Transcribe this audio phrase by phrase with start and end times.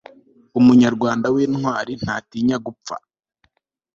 [0.59, 2.95] umunyarwanda w'intwari ntatinya gupfa